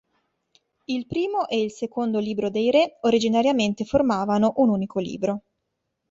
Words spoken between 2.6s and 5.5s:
Re originariamente formavano un unico libro.